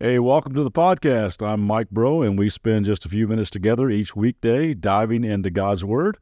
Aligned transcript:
Hey, 0.00 0.18
welcome 0.18 0.54
to 0.54 0.64
the 0.64 0.72
podcast. 0.72 1.46
I'm 1.46 1.60
Mike 1.60 1.88
Bro, 1.88 2.22
and 2.22 2.36
we 2.36 2.48
spend 2.48 2.84
just 2.84 3.06
a 3.06 3.08
few 3.08 3.28
minutes 3.28 3.48
together 3.48 3.88
each 3.88 4.16
weekday 4.16 4.74
diving 4.74 5.22
into 5.22 5.50
God's 5.50 5.84
Word. 5.84 6.18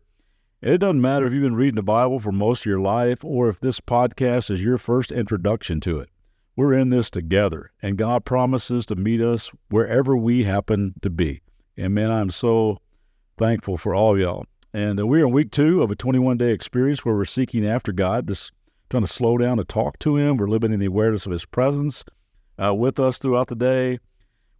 And 0.60 0.74
it 0.74 0.78
doesn't 0.78 1.00
matter 1.00 1.24
if 1.24 1.32
you've 1.32 1.42
been 1.42 1.56
reading 1.56 1.76
the 1.76 1.82
Bible 1.82 2.18
for 2.18 2.32
most 2.32 2.60
of 2.60 2.66
your 2.66 2.80
life 2.80 3.24
or 3.24 3.48
if 3.48 3.60
this 3.60 3.80
podcast 3.80 4.50
is 4.50 4.62
your 4.62 4.76
first 4.76 5.10
introduction 5.10 5.80
to 5.80 6.00
it. 6.00 6.10
We're 6.54 6.74
in 6.74 6.90
this 6.90 7.08
together, 7.08 7.72
and 7.80 7.96
God 7.96 8.26
promises 8.26 8.84
to 8.86 8.94
meet 8.94 9.22
us 9.22 9.50
wherever 9.70 10.14
we 10.14 10.44
happen 10.44 10.92
to 11.00 11.08
be. 11.08 11.40
And 11.74 11.94
man, 11.94 12.10
I'm 12.10 12.30
so 12.30 12.76
thankful 13.38 13.78
for 13.78 13.94
all 13.94 14.18
y'all. 14.18 14.44
And 14.74 15.00
uh, 15.00 15.06
we're 15.06 15.24
in 15.24 15.32
week 15.32 15.50
two 15.50 15.82
of 15.82 15.90
a 15.90 15.96
21 15.96 16.36
day 16.36 16.50
experience 16.50 17.06
where 17.06 17.14
we're 17.14 17.24
seeking 17.24 17.66
after 17.66 17.90
God, 17.90 18.28
just 18.28 18.52
trying 18.90 19.04
to 19.04 19.08
slow 19.08 19.38
down 19.38 19.56
to 19.56 19.64
talk 19.64 19.98
to 20.00 20.18
Him. 20.18 20.36
We're 20.36 20.46
living 20.46 20.74
in 20.74 20.78
the 20.78 20.86
awareness 20.86 21.24
of 21.24 21.32
His 21.32 21.46
presence 21.46 22.04
uh, 22.62 22.74
with 22.74 22.98
us 22.98 23.18
throughout 23.18 23.48
the 23.48 23.54
day. 23.54 23.98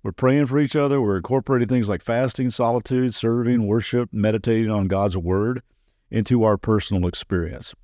We're 0.03 0.13
praying 0.13 0.47
for 0.47 0.59
each 0.59 0.75
other. 0.75 1.01
We're 1.01 1.17
incorporating 1.17 1.69
things 1.69 1.89
like 1.89 2.03
fasting, 2.03 2.51
solitude, 2.51 3.15
serving, 3.15 3.67
worship, 3.67 4.13
meditating 4.13 4.71
on 4.71 4.89
God's 4.89 5.17
Word 5.17 5.63
into 6.11 6.43
our 6.45 6.57
personal 6.57 7.07
experience. 7.07 7.75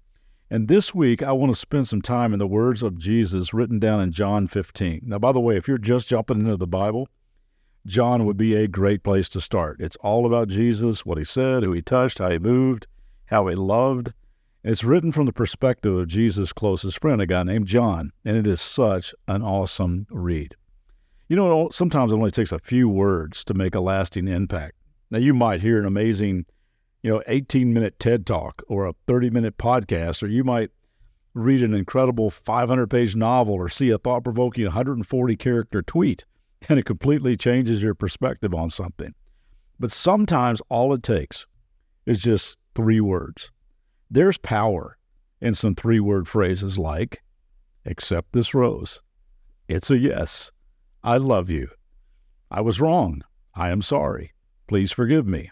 And 0.50 0.66
this 0.66 0.94
week, 0.94 1.22
I 1.22 1.32
want 1.32 1.52
to 1.52 1.58
spend 1.58 1.86
some 1.86 2.02
time 2.02 2.32
in 2.32 2.38
the 2.38 2.46
words 2.46 2.82
of 2.82 2.98
Jesus 2.98 3.52
written 3.52 3.78
down 3.78 4.00
in 4.00 4.12
John 4.12 4.48
15. 4.48 5.02
Now, 5.04 5.18
by 5.18 5.32
the 5.32 5.40
way, 5.40 5.56
if 5.56 5.68
you're 5.68 5.78
just 5.78 6.08
jumping 6.08 6.40
into 6.40 6.56
the 6.56 6.66
Bible, 6.66 7.08
John 7.86 8.24
would 8.24 8.36
be 8.36 8.54
a 8.54 8.66
great 8.66 9.02
place 9.02 9.28
to 9.30 9.40
start. 9.40 9.76
It's 9.80 9.96
all 9.96 10.26
about 10.26 10.48
Jesus, 10.48 11.06
what 11.06 11.18
he 11.18 11.24
said, 11.24 11.62
who 11.62 11.72
he 11.72 11.82
touched, 11.82 12.18
how 12.18 12.30
he 12.30 12.38
moved, 12.38 12.86
how 13.26 13.46
he 13.46 13.54
loved, 13.54 14.12
it's 14.68 14.84
written 14.84 15.12
from 15.12 15.24
the 15.24 15.32
perspective 15.32 15.96
of 15.96 16.08
Jesus' 16.08 16.52
closest 16.52 17.00
friend, 17.00 17.22
a 17.22 17.26
guy 17.26 17.42
named 17.42 17.66
John, 17.66 18.12
and 18.22 18.36
it 18.36 18.46
is 18.46 18.60
such 18.60 19.14
an 19.26 19.40
awesome 19.40 20.06
read. 20.10 20.56
You 21.26 21.36
know, 21.36 21.70
sometimes 21.70 22.12
it 22.12 22.16
only 22.16 22.30
takes 22.30 22.52
a 22.52 22.58
few 22.58 22.86
words 22.86 23.44
to 23.44 23.54
make 23.54 23.74
a 23.74 23.80
lasting 23.80 24.28
impact. 24.28 24.74
Now, 25.10 25.20
you 25.20 25.32
might 25.32 25.62
hear 25.62 25.78
an 25.78 25.86
amazing, 25.86 26.44
you 27.02 27.10
know, 27.10 27.22
18 27.26 27.72
minute 27.72 27.98
TED 27.98 28.26
talk 28.26 28.62
or 28.68 28.86
a 28.86 28.94
30 29.06 29.30
minute 29.30 29.56
podcast, 29.56 30.22
or 30.22 30.26
you 30.26 30.44
might 30.44 30.70
read 31.32 31.62
an 31.62 31.72
incredible 31.72 32.28
500 32.28 32.90
page 32.90 33.16
novel 33.16 33.54
or 33.54 33.70
see 33.70 33.88
a 33.88 33.96
thought 33.96 34.22
provoking 34.22 34.64
140 34.64 35.36
character 35.36 35.80
tweet, 35.80 36.26
and 36.68 36.78
it 36.78 36.84
completely 36.84 37.38
changes 37.38 37.82
your 37.82 37.94
perspective 37.94 38.52
on 38.52 38.68
something. 38.68 39.14
But 39.80 39.92
sometimes 39.92 40.60
all 40.68 40.92
it 40.92 41.02
takes 41.02 41.46
is 42.04 42.20
just 42.20 42.58
three 42.74 43.00
words 43.00 43.50
there's 44.10 44.38
power 44.38 44.96
in 45.40 45.54
some 45.54 45.74
three 45.74 46.00
word 46.00 46.26
phrases 46.26 46.78
like, 46.78 47.22
accept 47.84 48.32
this 48.32 48.54
rose. 48.54 49.02
It's 49.68 49.90
a 49.90 49.98
yes. 49.98 50.50
I 51.04 51.18
love 51.18 51.50
you. 51.50 51.68
I 52.50 52.60
was 52.60 52.80
wrong. 52.80 53.22
I 53.54 53.70
am 53.70 53.82
sorry. 53.82 54.32
Please 54.66 54.92
forgive 54.92 55.26
me. 55.26 55.50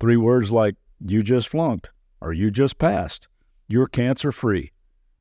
Three 0.00 0.16
words 0.16 0.50
like, 0.50 0.76
you 1.04 1.22
just 1.22 1.48
flunked 1.48 1.90
or 2.20 2.32
you 2.32 2.50
just 2.50 2.78
passed. 2.78 3.28
You're 3.68 3.86
cancer 3.86 4.32
free. 4.32 4.72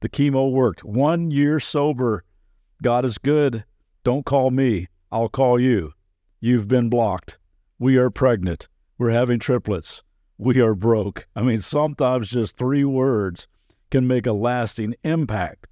The 0.02 0.10
chemo 0.10 0.52
worked. 0.52 0.84
One 0.84 1.32
year 1.32 1.60
sober. 1.60 2.24
God 2.84 3.06
is 3.06 3.18
good. 3.18 3.64
Don't 4.04 4.26
call 4.26 4.52
me. 4.52 4.88
I'll 5.12 5.30
call 5.30 5.60
you. 5.60 5.94
You've 6.40 6.68
been 6.68 6.90
blocked. 6.90 7.38
We 7.80 7.98
are 7.98 8.10
pregnant. 8.10 8.68
We're 8.98 9.12
having 9.12 9.40
triplets 9.40 10.04
we 10.42 10.60
are 10.60 10.74
broke. 10.74 11.28
I 11.36 11.44
mean, 11.44 11.62
sometimes 11.62 12.32
just 12.32 12.58
three 12.58 12.84
words 12.84 13.48
can 13.92 14.08
make 14.08 14.26
a 14.26 14.34
lasting 14.34 14.96
impact, 15.04 15.68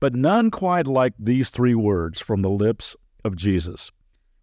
but 0.00 0.14
none 0.14 0.50
quite 0.50 0.86
like 0.86 1.14
these 1.18 1.48
three 1.48 1.74
words 1.74 2.20
from 2.20 2.42
the 2.42 2.50
lips 2.50 2.94
of 3.24 3.36
Jesus 3.36 3.90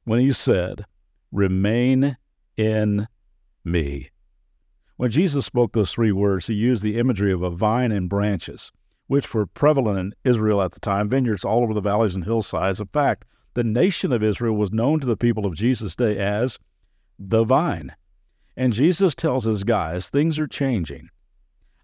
when 0.06 0.20
he 0.20 0.34
said, 0.34 0.86
Remain 1.32 2.18
in 2.58 3.08
me. 3.64 4.10
When 4.98 5.12
Jesus 5.12 5.46
spoke 5.46 5.74
those 5.74 5.92
three 5.92 6.12
words, 6.12 6.48
he 6.48 6.56
used 6.56 6.82
the 6.82 6.98
imagery 6.98 7.32
of 7.32 7.44
a 7.44 7.52
vine 7.52 7.92
and 7.92 8.10
branches, 8.10 8.72
which 9.06 9.36
were 9.36 9.46
prevalent 9.46 10.00
in 10.00 10.14
Israel 10.32 10.64
at 10.64 10.72
the 10.72 10.80
time, 10.80 11.10
vineyards 11.10 11.46
all 11.46 11.62
over 11.62 11.76
the 11.76 11.80
valleys 11.80 12.16
and 12.16 12.26
hillsides. 12.26 12.80
In 12.80 12.88
fact, 12.88 13.24
the 13.54 13.64
nation 13.64 14.12
of 14.14 14.24
Israel 14.24 14.56
was 14.56 14.72
known 14.72 15.00
to 15.00 15.06
the 15.08 15.16
people 15.16 15.46
of 15.46 15.54
Jesus' 15.54 15.96
day 15.96 16.18
as 16.18 16.58
the 17.20 17.44
vine. 17.44 17.94
And 18.60 18.74
Jesus 18.74 19.16
tells 19.16 19.46
his 19.46 19.64
guys, 19.64 20.10
things 20.10 20.38
are 20.38 20.46
changing. 20.46 21.08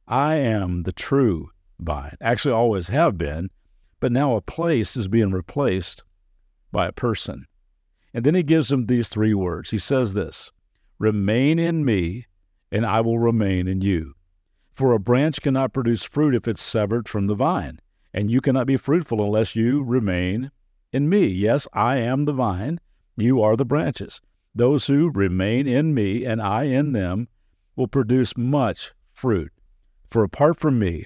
I 0.09 0.35
am 0.35 0.83
the 0.83 0.91
true 0.91 1.51
vine. 1.79 2.17
Actually, 2.19 2.53
always 2.53 2.89
have 2.89 3.17
been, 3.17 3.49
but 4.01 4.11
now 4.11 4.35
a 4.35 4.41
place 4.41 4.97
is 4.97 5.07
being 5.07 5.31
replaced 5.31 6.03
by 6.73 6.87
a 6.87 6.91
person. 6.91 7.45
And 8.13 8.25
then 8.25 8.35
he 8.35 8.43
gives 8.43 8.67
them 8.67 8.87
these 8.87 9.07
three 9.07 9.33
words. 9.33 9.71
He 9.71 9.77
says 9.77 10.15
this 10.15 10.51
Remain 10.99 11.59
in 11.59 11.85
me, 11.85 12.25
and 12.73 12.85
I 12.85 12.99
will 12.99 13.19
remain 13.19 13.69
in 13.69 13.79
you. 13.79 14.13
For 14.73 14.91
a 14.91 14.99
branch 14.99 15.39
cannot 15.39 15.71
produce 15.71 16.03
fruit 16.03 16.35
if 16.35 16.45
it's 16.45 16.61
severed 16.61 17.07
from 17.07 17.27
the 17.27 17.35
vine, 17.35 17.79
and 18.13 18.29
you 18.29 18.41
cannot 18.41 18.67
be 18.67 18.75
fruitful 18.75 19.23
unless 19.23 19.55
you 19.55 19.81
remain 19.81 20.51
in 20.91 21.07
me. 21.07 21.27
Yes, 21.27 21.69
I 21.71 21.99
am 21.99 22.25
the 22.25 22.33
vine, 22.33 22.81
you 23.15 23.41
are 23.41 23.55
the 23.55 23.63
branches. 23.63 24.19
Those 24.55 24.87
who 24.87 25.11
remain 25.11 25.67
in 25.67 25.93
me 25.93 26.23
and 26.23 26.41
I 26.41 26.63
in 26.63 26.93
them 26.93 27.27
will 27.75 27.87
produce 27.87 28.37
much 28.37 28.93
fruit. 29.13 29.51
For 30.07 30.23
apart 30.23 30.57
from 30.57 30.79
me, 30.79 31.05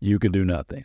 you 0.00 0.18
can 0.18 0.32
do 0.32 0.44
nothing. 0.44 0.84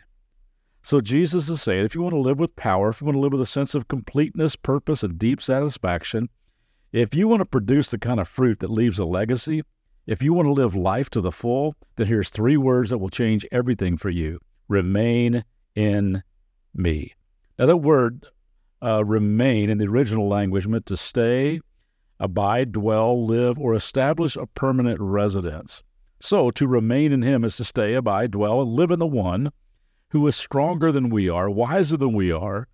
So 0.82 1.00
Jesus 1.00 1.48
is 1.48 1.62
saying 1.62 1.86
if 1.86 1.94
you 1.94 2.02
want 2.02 2.12
to 2.12 2.20
live 2.20 2.38
with 2.38 2.56
power, 2.56 2.90
if 2.90 3.00
you 3.00 3.06
want 3.06 3.16
to 3.16 3.20
live 3.20 3.32
with 3.32 3.40
a 3.40 3.46
sense 3.46 3.74
of 3.74 3.88
completeness, 3.88 4.54
purpose, 4.54 5.02
and 5.02 5.18
deep 5.18 5.40
satisfaction, 5.40 6.28
if 6.92 7.14
you 7.14 7.26
want 7.26 7.40
to 7.40 7.46
produce 7.46 7.90
the 7.90 7.98
kind 7.98 8.20
of 8.20 8.28
fruit 8.28 8.58
that 8.60 8.70
leaves 8.70 8.98
a 8.98 9.06
legacy, 9.06 9.62
if 10.06 10.22
you 10.22 10.34
want 10.34 10.46
to 10.46 10.52
live 10.52 10.76
life 10.76 11.08
to 11.10 11.22
the 11.22 11.32
full, 11.32 11.74
then 11.96 12.06
here's 12.06 12.28
three 12.28 12.58
words 12.58 12.90
that 12.90 12.98
will 12.98 13.08
change 13.08 13.46
everything 13.50 13.96
for 13.96 14.10
you 14.10 14.40
remain 14.68 15.44
in 15.74 16.22
me. 16.74 17.14
Now, 17.58 17.66
that 17.66 17.78
word 17.78 18.26
uh, 18.82 19.04
remain 19.04 19.70
in 19.70 19.78
the 19.78 19.86
original 19.86 20.28
language 20.28 20.66
meant 20.66 20.86
to 20.86 20.96
stay, 20.96 21.60
abide, 22.24 22.72
dwell, 22.72 23.26
live, 23.26 23.58
or 23.58 23.74
establish 23.74 24.34
a 24.34 24.46
permanent 24.46 24.98
residence. 24.98 25.82
So 26.20 26.48
to 26.52 26.66
remain 26.66 27.12
in 27.12 27.20
him 27.20 27.44
is 27.44 27.58
to 27.58 27.64
stay, 27.64 27.92
abide, 27.92 28.30
dwell, 28.30 28.62
and 28.62 28.70
live 28.70 28.90
in 28.90 28.98
the 28.98 29.06
one 29.06 29.52
who 30.08 30.26
is 30.26 30.34
stronger 30.34 30.90
than 30.90 31.10
we 31.10 31.28
are, 31.28 31.50
wiser 31.50 31.98
than 31.98 32.14
we 32.14 32.32
are, 32.32 32.66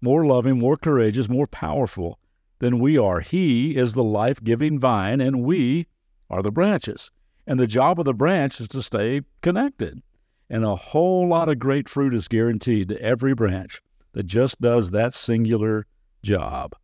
more 0.00 0.24
loving, 0.24 0.60
more 0.60 0.76
courageous, 0.76 1.28
more 1.28 1.48
powerful 1.48 2.20
than 2.60 2.78
we 2.78 2.96
are. 2.96 3.18
He 3.18 3.76
is 3.76 3.94
the 3.94 4.04
life 4.04 4.42
giving 4.44 4.78
vine, 4.78 5.20
and 5.20 5.42
we 5.42 5.88
are 6.30 6.42
the 6.42 6.52
branches. 6.52 7.10
And 7.44 7.58
the 7.58 7.66
job 7.66 7.98
of 7.98 8.04
the 8.04 8.14
branch 8.14 8.60
is 8.60 8.68
to 8.68 8.82
stay 8.82 9.22
connected. 9.40 10.00
And 10.48 10.64
a 10.64 10.76
whole 10.76 11.26
lot 11.26 11.48
of 11.48 11.58
great 11.58 11.88
fruit 11.88 12.14
is 12.14 12.28
guaranteed 12.28 12.88
to 12.90 13.02
every 13.02 13.34
branch 13.34 13.82
that 14.12 14.26
just 14.26 14.60
does 14.60 14.92
that 14.92 15.12
singular 15.12 15.86
job. 16.22 16.76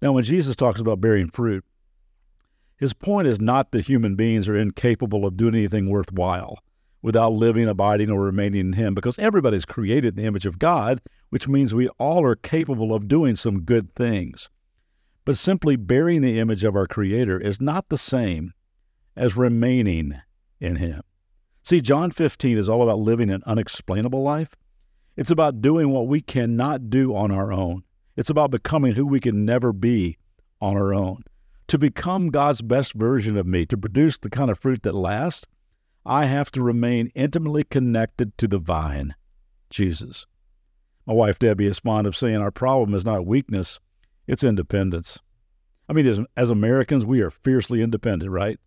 Now, 0.00 0.12
when 0.12 0.24
Jesus 0.24 0.56
talks 0.56 0.80
about 0.80 1.00
bearing 1.00 1.28
fruit, 1.28 1.64
his 2.78 2.92
point 2.92 3.26
is 3.26 3.40
not 3.40 3.72
that 3.72 3.86
human 3.86 4.14
beings 4.14 4.48
are 4.48 4.56
incapable 4.56 5.26
of 5.26 5.36
doing 5.36 5.54
anything 5.54 5.90
worthwhile 5.90 6.58
without 7.02 7.32
living, 7.32 7.68
abiding, 7.68 8.10
or 8.10 8.22
remaining 8.22 8.60
in 8.60 8.72
Him, 8.74 8.94
because 8.94 9.18
everybody's 9.18 9.64
created 9.64 10.16
in 10.16 10.22
the 10.22 10.28
image 10.28 10.46
of 10.46 10.58
God, 10.58 11.00
which 11.30 11.48
means 11.48 11.74
we 11.74 11.88
all 11.98 12.24
are 12.24 12.36
capable 12.36 12.94
of 12.94 13.08
doing 13.08 13.34
some 13.34 13.62
good 13.62 13.94
things. 13.94 14.48
But 15.24 15.36
simply 15.36 15.76
bearing 15.76 16.22
the 16.22 16.38
image 16.38 16.64
of 16.64 16.74
our 16.74 16.86
Creator 16.86 17.40
is 17.40 17.60
not 17.60 17.88
the 17.88 17.98
same 17.98 18.52
as 19.16 19.36
remaining 19.36 20.14
in 20.60 20.76
Him. 20.76 21.02
See, 21.62 21.80
John 21.80 22.10
15 22.10 22.56
is 22.56 22.68
all 22.68 22.82
about 22.82 23.00
living 23.00 23.30
an 23.30 23.42
unexplainable 23.44 24.22
life. 24.22 24.54
It's 25.16 25.30
about 25.30 25.60
doing 25.60 25.90
what 25.90 26.06
we 26.06 26.20
cannot 26.20 26.90
do 26.90 27.14
on 27.14 27.30
our 27.30 27.52
own. 27.52 27.82
It's 28.18 28.30
about 28.30 28.50
becoming 28.50 28.94
who 28.94 29.06
we 29.06 29.20
can 29.20 29.44
never 29.44 29.72
be 29.72 30.18
on 30.60 30.76
our 30.76 30.92
own. 30.92 31.22
To 31.68 31.78
become 31.78 32.30
God's 32.30 32.62
best 32.62 32.94
version 32.94 33.36
of 33.36 33.46
me, 33.46 33.64
to 33.66 33.78
produce 33.78 34.18
the 34.18 34.28
kind 34.28 34.50
of 34.50 34.58
fruit 34.58 34.82
that 34.82 34.96
lasts, 34.96 35.46
I 36.04 36.24
have 36.24 36.50
to 36.52 36.62
remain 36.62 37.12
intimately 37.14 37.62
connected 37.62 38.36
to 38.38 38.48
the 38.48 38.58
vine, 38.58 39.14
Jesus. 39.70 40.26
My 41.06 41.12
wife 41.12 41.38
Debbie 41.38 41.66
is 41.66 41.78
fond 41.78 42.08
of 42.08 42.16
saying 42.16 42.38
our 42.38 42.50
problem 42.50 42.92
is 42.92 43.04
not 43.04 43.24
weakness, 43.24 43.78
It's 44.26 44.42
independence. 44.42 45.20
I 45.88 45.92
mean, 45.92 46.06
as, 46.06 46.18
as 46.36 46.50
Americans, 46.50 47.04
we 47.04 47.20
are 47.20 47.30
fiercely 47.30 47.82
independent, 47.82 48.32
right? 48.32 48.58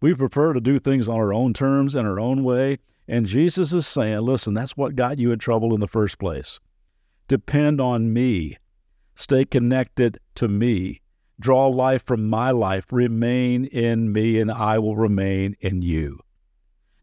We 0.00 0.14
prefer 0.14 0.52
to 0.52 0.60
do 0.60 0.78
things 0.78 1.08
on 1.08 1.16
our 1.16 1.34
own 1.34 1.54
terms 1.54 1.96
and 1.96 2.06
our 2.06 2.20
own 2.20 2.44
way. 2.44 2.78
And 3.08 3.26
Jesus 3.26 3.72
is 3.72 3.84
saying, 3.84 4.20
listen, 4.20 4.54
that's 4.54 4.76
what 4.76 4.94
got 4.94 5.18
you 5.18 5.32
in 5.32 5.40
trouble 5.40 5.74
in 5.74 5.80
the 5.80 5.88
first 5.88 6.20
place. 6.20 6.60
Depend 7.26 7.80
on 7.80 8.12
me. 8.12 8.58
Stay 9.14 9.44
connected 9.44 10.18
to 10.36 10.48
me. 10.48 11.00
Draw 11.40 11.68
life 11.68 12.04
from 12.04 12.28
my 12.28 12.50
life. 12.50 12.92
Remain 12.92 13.64
in 13.66 14.12
me, 14.12 14.40
and 14.40 14.50
I 14.50 14.78
will 14.78 14.96
remain 14.96 15.56
in 15.60 15.82
you. 15.82 16.20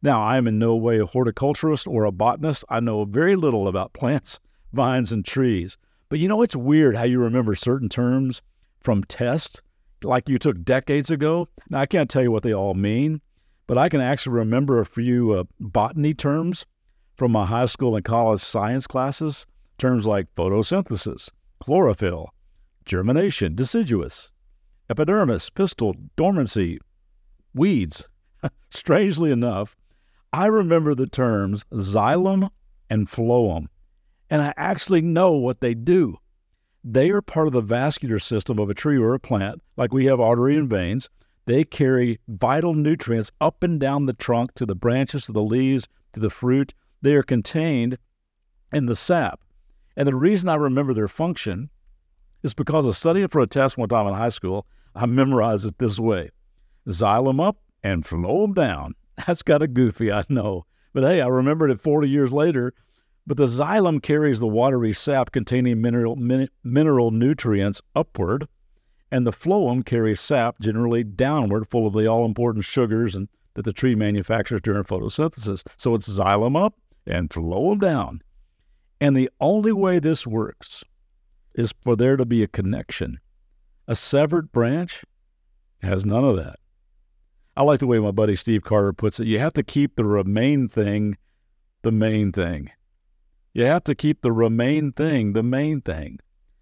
Now, 0.02 0.22
I 0.22 0.38
am 0.38 0.48
in 0.48 0.58
no 0.58 0.76
way 0.76 1.00
a 1.00 1.06
horticulturist 1.06 1.88
or 1.88 2.06
a 2.06 2.12
botanist. 2.12 2.64
I 2.70 2.80
know 2.80 3.04
very 3.04 3.36
little 3.36 3.68
about 3.68 3.94
plants, 3.94 4.40
vines, 4.72 5.12
and 5.12 5.26
trees. 5.26 5.78
But 6.08 6.20
you 6.20 6.28
know, 6.28 6.42
it's 6.42 6.56
weird 6.56 6.96
how 6.96 7.04
you 7.04 7.20
remember 7.20 7.54
certain 7.54 7.90
terms 7.90 8.42
from 8.80 9.04
tests 9.04 9.62
like 10.04 10.30
you 10.30 10.38
took 10.38 10.64
decades 10.64 11.12
ago. 11.12 11.50
Now, 11.70 11.82
I 11.82 11.86
can't 11.86 12.10
tell 12.10 12.24
you 12.24 12.32
what 12.32 12.44
they 12.44 12.54
all 12.54 12.74
mean, 12.74 13.22
but 13.68 13.78
I 13.78 13.90
can 13.90 14.02
actually 14.02 14.38
remember 14.38 14.80
a 14.80 14.86
few 14.86 15.34
uh, 15.34 15.44
botany 15.60 16.14
terms 16.14 16.66
from 17.16 17.34
my 17.34 17.46
high 17.46 17.66
school 17.66 17.96
and 17.96 18.06
college 18.06 18.42
science 18.42 18.88
classes. 18.88 19.46
Terms 19.78 20.06
like 20.06 20.34
photosynthesis, 20.36 21.30
chlorophyll, 21.60 22.30
germination, 22.86 23.56
deciduous, 23.56 24.32
epidermis, 24.90 25.50
pistil, 25.50 25.94
dormancy, 26.16 26.80
weeds. 27.54 28.08
Strangely 28.70 29.32
enough, 29.32 29.76
I 30.32 30.46
remember 30.48 30.96
the 30.96 31.08
terms 31.08 31.66
xylem 31.72 32.50
and 32.90 33.08
phloem, 33.08 33.68
and 34.30 34.42
I 34.42 34.54
actually 34.58 35.02
know 35.02 35.32
what 35.34 35.62
they 35.62 35.74
do. 35.74 36.18
They 36.84 37.10
are 37.10 37.22
part 37.22 37.48
of 37.48 37.54
the 37.54 37.62
vascular 37.62 38.20
system 38.20 38.58
of 38.60 38.70
a 38.70 38.74
tree 38.74 38.98
or 38.98 39.14
a 39.14 39.20
plant, 39.20 39.62
like 39.76 39.94
we 39.94 40.06
have 40.06 40.20
artery 40.20 40.58
and 40.58 40.70
veins. 40.70 41.10
They 41.46 41.64
carry 41.64 42.20
vital 42.28 42.74
nutrients 42.74 43.32
up 43.42 43.64
and 43.64 43.80
down 43.80 44.06
the 44.06 44.14
trunk 44.14 44.54
to 44.54 44.66
the 44.66 44.76
branches, 44.76 45.26
to 45.26 45.32
the 45.32 45.42
leaves, 45.42 45.88
to 46.14 46.20
the 46.20 46.30
fruit. 46.30 46.74
They 47.02 47.16
are 47.16 47.24
contained 47.24 47.98
in 48.72 48.86
the 48.86 48.96
sap. 48.96 49.42
And 50.00 50.08
the 50.08 50.16
reason 50.16 50.48
I 50.48 50.56
remember 50.56 50.94
their 50.94 51.10
function 51.10 51.70
is 52.42 52.54
because 52.54 52.86
of 52.86 52.96
studying 52.96 53.28
for 53.28 53.42
a 53.42 53.48
test 53.48 53.78
one 53.78 53.90
time 53.90 54.08
in 54.08 54.14
high 54.14 54.30
school, 54.30 54.66
I 54.96 55.06
memorized 55.06 55.66
it 55.66 55.78
this 55.78 56.00
way 56.00 56.32
xylem 56.88 57.46
up 57.46 57.58
and 57.84 58.06
phloem 58.06 58.56
down. 58.56 58.96
That's 59.28 59.44
kind 59.44 59.62
of 59.62 59.74
goofy, 59.74 60.10
I 60.10 60.24
know. 60.30 60.66
But 60.94 61.04
hey, 61.04 61.20
I 61.20 61.28
remembered 61.28 61.70
it 61.70 61.82
40 61.82 62.08
years 62.08 62.32
later. 62.32 62.74
But 63.28 63.36
the 63.36 63.48
xylem 63.48 64.02
carries 64.02 64.40
the 64.40 64.48
watery 64.48 64.94
sap 64.94 65.34
containing 65.34 65.82
mineral, 65.82 66.16
min- 66.16 66.50
mineral 66.64 67.12
nutrients 67.12 67.82
upward, 67.94 68.48
and 69.12 69.28
the 69.28 69.32
phloem 69.32 69.86
carries 69.86 70.22
sap 70.22 70.62
generally 70.62 71.04
downward, 71.04 71.68
full 71.68 71.86
of 71.86 71.94
the 71.94 72.08
all 72.08 72.26
important 72.26 72.64
sugars 72.64 73.16
and, 73.16 73.28
that 73.56 73.64
the 73.64 73.74
tree 73.74 73.96
manufactures 73.96 74.62
during 74.62 74.86
photosynthesis. 74.86 75.68
So 75.76 75.94
it's 75.94 76.08
xylem 76.08 76.56
up 76.56 76.76
and 77.06 77.30
phloem 77.30 77.82
down. 77.82 78.22
And 79.02 79.16
the 79.16 79.30
only 79.40 79.72
way 79.72 80.00
this 80.00 80.28
works 80.28 80.84
is 81.56 81.74
for 81.82 81.96
there 81.96 82.18
to 82.18 82.26
be 82.26 82.44
a 82.44 82.48
connection. 82.48 83.20
A 83.88 83.96
severed 83.96 84.52
branch 84.52 85.04
has 85.82 86.06
none 86.06 86.24
of 86.24 86.36
that. 86.36 86.60
I 87.56 87.64
like 87.64 87.80
the 87.80 87.88
way 87.88 88.00
my 88.00 88.12
buddy 88.12 88.36
Steve 88.36 88.64
Carter 88.64 88.94
puts 88.94 89.20
it. 89.20 89.28
You 89.28 89.40
have 89.40 89.54
to 89.54 89.64
keep 89.64 89.96
the 89.96 90.06
remain 90.06 90.68
thing 90.70 91.18
the 91.82 91.92
main 91.92 92.32
thing. 92.32 92.72
You 93.54 93.66
have 93.66 93.84
to 93.86 93.96
keep 93.96 94.22
the 94.22 94.32
remain 94.32 94.92
thing 94.92 95.34
the 95.34 95.44
main 95.44 95.82
thing. 95.82 96.20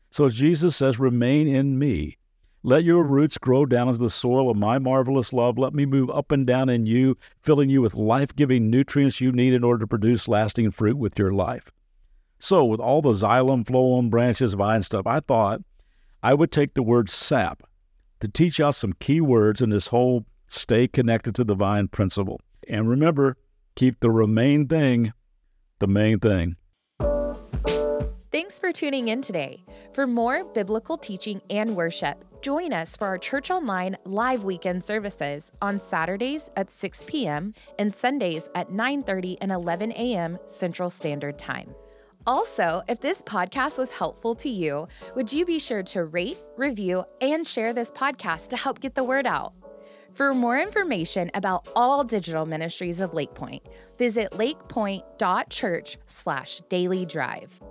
So 0.10 0.30
Jesus 0.30 0.76
says, 0.76 1.00
Remain 1.00 1.48
in 1.48 1.78
me. 1.78 2.18
Let 2.64 2.84
your 2.84 3.04
roots 3.04 3.38
grow 3.38 3.66
down 3.66 3.88
into 3.88 4.00
the 4.00 4.10
soil 4.10 4.50
of 4.50 4.58
my 4.58 4.80
marvelous 4.80 5.32
love. 5.32 5.58
Let 5.58 5.74
me 5.74 5.86
move 5.86 6.10
up 6.10 6.32
and 6.32 6.46
down 6.46 6.70
in 6.70 6.86
you, 6.86 7.18
filling 7.42 7.70
you 7.70 7.82
with 7.82 7.94
life 7.94 8.36
giving 8.36 8.70
nutrients 8.70 9.22
you 9.22 9.32
need 9.32 9.54
in 9.54 9.64
order 9.64 9.80
to 9.80 9.88
produce 9.88 10.28
lasting 10.28 10.72
fruit 10.72 10.98
with 10.98 11.18
your 11.18 11.32
life. 11.32 11.72
So, 12.40 12.66
with 12.66 12.80
all 12.80 13.02
the 13.02 13.12
xylem, 13.12 13.66
phloem, 13.66 14.10
branches, 14.10 14.54
vine 14.54 14.84
stuff, 14.84 15.08
I 15.08 15.20
thought 15.20 15.62
I 16.22 16.34
would 16.34 16.52
take 16.52 16.74
the 16.74 16.84
word 16.84 17.10
sap 17.10 17.64
to 18.20 18.28
teach 18.28 18.60
us 18.60 18.78
some 18.78 18.94
key 18.94 19.22
words 19.22 19.62
in 19.62 19.70
this 19.70 19.88
whole 19.88 20.26
Stay 20.48 20.88
connected 20.88 21.36
to 21.36 21.44
the 21.44 21.56
vine 21.56 21.90
principle. 21.90 22.40
And 22.70 22.90
remember, 22.90 23.36
keep 23.76 24.00
the 24.00 24.10
remain 24.10 24.68
thing 24.68 25.12
the 25.80 25.88
main 25.88 26.20
thing. 26.20 26.56
Thanks 28.32 28.60
for 28.60 28.72
tuning 28.72 29.08
in 29.08 29.22
today. 29.22 29.64
For 29.94 30.06
more 30.06 30.44
biblical 30.44 30.98
teaching 30.98 31.42
and 31.50 31.76
worship, 31.76 32.24
join 32.42 32.74
us 32.74 32.98
for 32.98 33.08
our 33.08 33.18
Church 33.18 33.50
Online 33.50 33.98
live 34.06 34.44
weekend 34.44 34.84
services 34.84 35.52
on 35.62 35.80
Saturdays 35.80 36.50
at 36.56 36.70
6 36.70 37.06
p.m. 37.08 37.54
and 37.80 37.94
Sundays 37.94 38.50
at 38.54 38.70
9:30 38.70 39.38
and 39.42 39.52
11 39.52 39.92
a.m. 39.94 40.38
Central 40.46 40.90
Standard 40.90 41.40
Time. 41.40 41.74
Also, 42.28 42.84
if 42.90 43.00
this 43.00 43.22
podcast 43.22 43.80
was 43.80 43.90
helpful 43.90 44.36
to 44.36 44.50
you, 44.50 44.86
would 45.16 45.32
you 45.32 45.46
be 45.46 45.58
sure 45.58 45.82
to 45.82 46.04
rate, 46.04 46.38
review, 46.58 47.06
and 47.22 47.48
share 47.48 47.72
this 47.72 47.90
podcast 47.90 48.50
to 48.50 48.58
help 48.58 48.82
get 48.82 48.96
the 48.96 49.04
word 49.04 49.26
out? 49.26 49.54
For 50.14 50.34
more 50.34 50.60
information 50.60 51.32
about 51.34 51.70
all 51.74 52.04
digital 52.04 52.46
ministries 52.46 53.00
of 53.00 53.14
Lakepointe, 53.14 53.66
visit 53.98 54.32
lakepointe.church 54.32 55.98
slash 56.06 56.62
daily 56.68 57.06
drive. 57.06 57.62